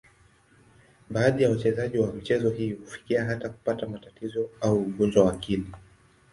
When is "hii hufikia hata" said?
2.49-3.49